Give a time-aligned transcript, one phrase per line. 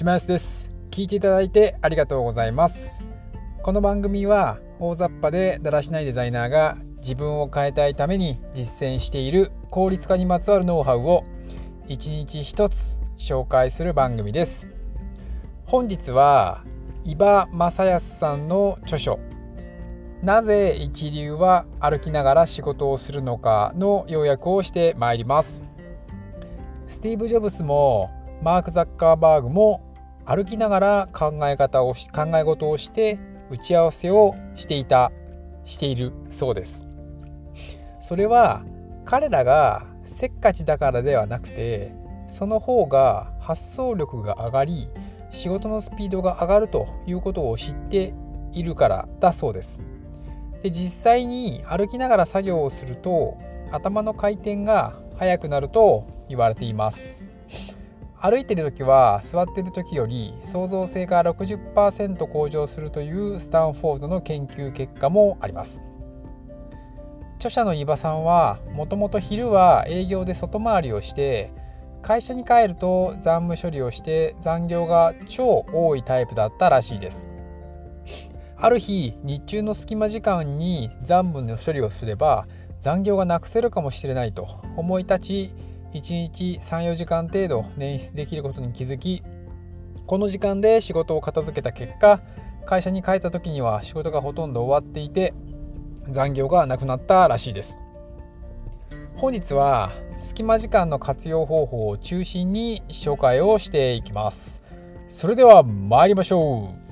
[0.00, 0.70] 島安です。
[0.90, 3.04] 聞いていただいてありがとうございます。
[3.62, 11.24] この番組は大雑把でだらしないデザイナーが自分を変えたいために実践している効率化にまつわるノウハウを
[11.86, 14.68] 一日一つ紹介する番組です。
[15.66, 16.64] 本日は
[17.04, 19.20] 伊庭正康さんの著書
[20.22, 25.62] なぜ一流は歩きながら仕事をするのかの要約をしてまいります。
[26.86, 28.08] スティーブ・ジョブスも
[28.42, 29.89] マーク・ザッカーバーグも
[30.30, 31.98] 歩きながら考え方を考
[32.36, 33.18] え事をして
[33.50, 35.10] 打ち合わせをしていた
[35.64, 36.86] しているそうです。
[37.98, 38.62] それは
[39.04, 41.92] 彼らがせっかちだからではなくて
[42.28, 44.88] その方が発想力が上がり
[45.32, 48.14] 仕事のスピードが上がるということを知って
[48.52, 49.80] いるからだそうです。
[50.62, 53.36] で実際に歩きながら作業をすると
[53.72, 57.29] 頭の回転が速くなると言われています。
[58.22, 65.82] 歩いてる時は座ってる時より創造性が60%向上するというスタンフォードの研究結果もあります。
[67.36, 71.54] 著者の伊庭さんはもともと昼は営業で外回りをして
[72.02, 77.26] 会社に帰ると残務処理をして残業が超多いタイプだったらしいです。
[78.58, 82.46] ある日日中の隙間時間に残務の処理をすれば
[82.80, 85.54] 残業がなくせるかもしれないと思い立ち
[85.92, 89.22] 1日34時間程度捻出できることに気づき
[90.06, 92.20] この時間で仕事を片付けた結果
[92.66, 95.34] 会社に帰った時には仕事がほとんど終わっていて
[96.08, 97.78] 残業がなくなったらしいです。
[99.16, 104.62] 本日は隙間時間の活用方法を中心に紹介をしていきます。
[105.08, 106.90] それでは参りましょう。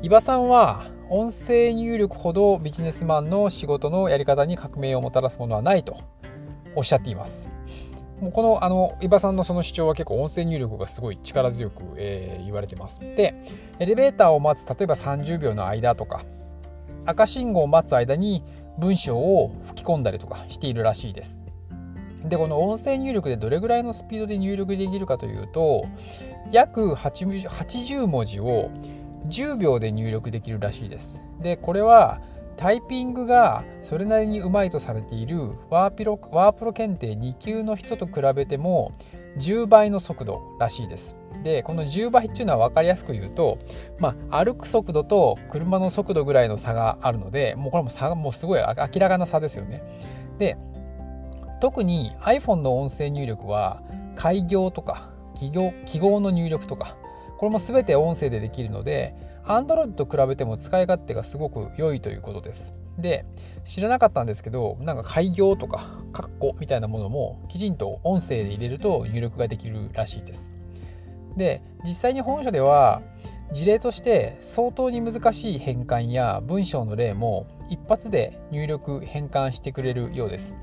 [0.00, 5.98] 伊庭さんは音声入力ほどビジネスマンの仕事のやり方に革命をもたらすものはないと。
[6.76, 7.50] おっしゃっています。
[8.20, 13.00] もうこのあの伊庭さんのその主張は結構音声入力がすごい力強く、えー、言われてます。
[13.00, 13.34] で
[13.78, 16.24] エレベーターを待つ例えば30秒の間とか
[17.06, 18.44] 赤信号を待つ間に
[18.78, 21.38] 文章を吹き込んだりとかしているらしいです。
[22.24, 25.84] でこの音声入力でどれぐらいのスピードで入力できるかというと
[26.50, 28.70] 約80文字を
[29.28, 31.20] 10秒で入力できるらしいです。
[31.40, 32.20] でこれは
[32.56, 38.92] タイピングがそれなりにうまいとされているワーピロワープロ検定2級の人と比べても
[39.38, 41.16] 10倍の速度らしいです。
[41.42, 43.58] でこの10倍っていうのは分かりやすく言うと、
[43.98, 49.82] まあ、歩く速度と車の速度ぐらいの差があるのでもうこれも差がもうすごい明らかな差ですよね。
[50.38, 50.56] で
[51.60, 53.82] 特に iPhone の音声入力は
[54.16, 56.96] 開業とか記号記号の入力とか
[57.38, 59.14] これも全て音声でできるので
[59.46, 62.74] Android と比べても使い勝手がすごく良いということです。
[62.98, 63.26] で
[63.64, 70.54] 知らなかったんですけどなんか開業とかカッコみたいなものもきちんと音声で入れると入力ができるらしいです。
[71.36, 73.02] で実際に本書では
[73.52, 80.56] 事例として相当に難しい変換や文章の例も一発で入力変換してくれるようです。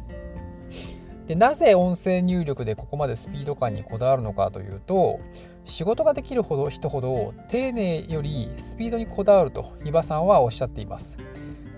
[1.27, 5.19] でなぜ音声入力でここまでスピード感にこだわるのかというと
[5.65, 11.17] 仕事ができるほど人ほど丁寧よりスピードにこだわると伊庭さんはおっしゃっています。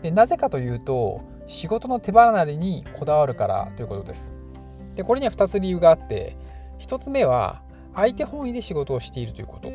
[0.02, 4.34] でなぜかというと仕事の手離れにこだわるからということです。
[4.96, 6.38] でこれには2つ理由があって
[6.80, 7.62] 1つ目は
[7.96, 9.70] 相手本位で仕事をしているということ。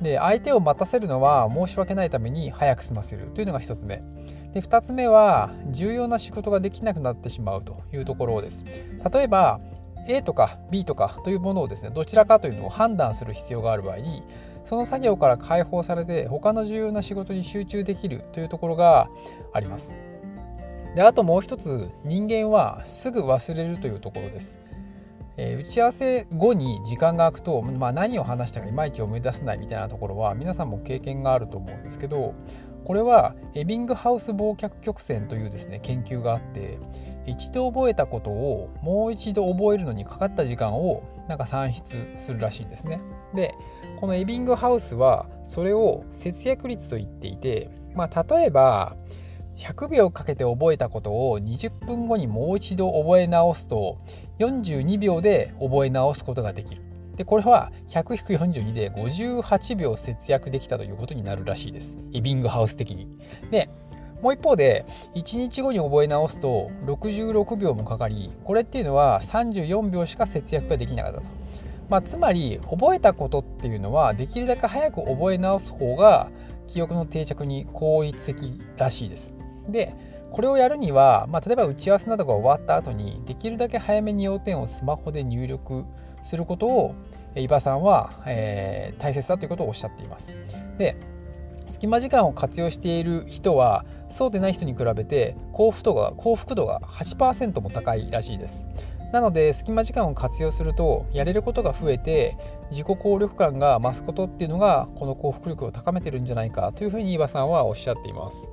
[0.00, 4.02] で相手を待たせるのは申し訳ないために早く済ませるというのが1つ目。
[4.52, 8.64] で2つ目は重要な仕事ができなくなってしまうというところです。
[9.12, 9.60] 例えば
[10.08, 14.22] A とか B とかというものをですねどちらかというのを判断する必要がある場合に
[14.64, 19.08] その作業から解放されて他の重要な仕事に集中できるというところが
[19.52, 19.94] あります。
[20.94, 24.58] であともう一つ人間はすぐ忘れるというところです。
[25.38, 32.34] えー、打ち合わせ後に時間が空くと、まあ、何を話したかいまいち思い出せないみたいなところは皆さんも経験があると思うんですけど
[32.84, 36.78] これはエビングハウス忘却曲線というですね研究があって
[37.26, 43.00] 一度覚えたことをもう一度覚えるのにかかった時間をなんか算出するらしいんですね。
[43.34, 43.54] で
[44.00, 48.96] このエビングハウスはそれを節約率と言っていて、まあ、例えば
[49.56, 53.98] 100秒かけて覚えたことを20分後にもう一度覚え直すと
[54.38, 56.82] 42秒で覚え直すことができる。
[57.16, 61.98] でこれは100-42で58秒節約できたということになるらしいです。
[62.14, 63.06] エビングハウス的に。
[63.50, 63.68] で
[64.22, 71.26] もう一方で1日後に覚え直すと66秒もかかりこれっていうのは34秒しか節約ができなかったと。
[71.88, 76.30] まあ、つまり覚えたことっていうのはできるだけ早く覚え直す方が
[76.66, 79.34] 記憶の定着に効率的らしいです。
[79.68, 79.94] で
[80.30, 85.84] これをやるには、まあ、例えば打ち合わせなどが終わった後にできるだけ早めに要点をスマホで入力
[86.22, 86.94] することを
[87.34, 90.32] 伊庭さんは、えー、大切だということをおっしゃっています。
[90.78, 90.96] で
[91.66, 98.68] 隙間時間を活用している人はそうでない人に比べて幸福度が幸福度が8%も高いらしいです。
[99.12, 102.36] なので隙間時間を活用するとやれることが増えて
[102.70, 108.48] 自己効力感が増すことっていうのがこの幸福力を高めてるんじゃないかというふうに伊庭さんはおっしゃっています。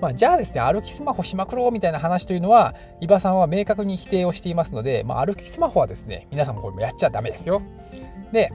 [0.00, 7.60] まあ、じゃあですね歩きスマホしまくろうみたいな話というのは伊庭さんは明確に否定をしていますので、まあ、歩きスマホはですね皆さんもこれもやっちゃダメですよ。
[8.32, 8.50] で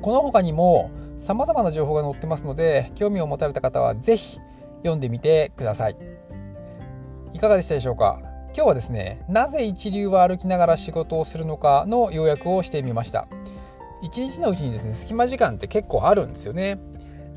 [0.00, 4.40] この他にも様々な情報が載ってますので興味を持たれた方は是非
[4.78, 5.96] 読んでみてください。
[7.32, 8.20] いかがでしたでしょうか？
[8.54, 13.28] 今日はですねなぜ一流は歩きながら仕事をするのかの要約をしてみました。
[14.02, 16.78] 一日のうちにですね隙間時間って結構あるんですよね。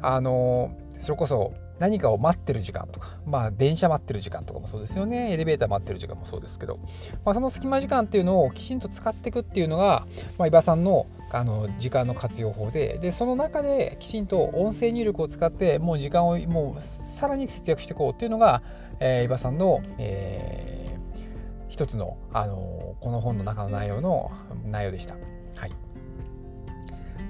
[0.02, 5.32] あのそれこそ何かを待ってる時間とか、まあ、電車待ってる時間とかもそうですよね。
[5.32, 6.80] エレベーター待ってる時間もそうですけど、
[7.24, 10.08] まあ、その隙間時間っていうのをきちんと使っていくっていうのが、
[10.40, 18.62] まあ、伊庭さんのあの時間の活用法ででその中できちんと音声入力を使ってもう時間をもうさらに節約していこうっていうのが、
[19.00, 24.32] えー、伊庭さんの、えー、一つの、あのこの本の中の内容の
[24.66, 25.16] 内容でした。
[25.16, 25.20] は
[25.68, 25.72] い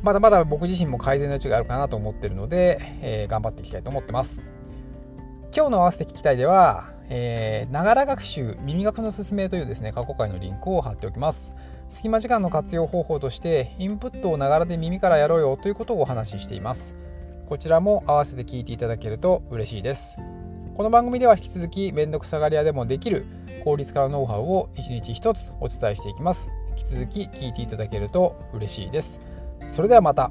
[0.04, 4.44] まだまだ僕自身も改善の余地があるかなと思ってるので、えー、頑張っていきたいと思ってます。
[5.56, 6.94] 今日の合わせて聞きたいでは、
[7.72, 11.56] ながら学習耳学のすすめというですね過去回のリンクを貼っておきます。
[11.90, 16.96] 隙間時間の活用方法としてインプットをながらで耳からやろうよということをお話ししています。
[17.48, 20.18] こちらも合わせて聞いていただけると嬉しいです。
[20.76, 23.26] この番組では引き続きめんどくさがり屋でもできる
[23.64, 26.52] 効率化のノウハウを一日一つお伝えしていきます。
[26.72, 29.22] 引き続き聞いていただけると嬉しいです。
[29.66, 30.30] それではまた。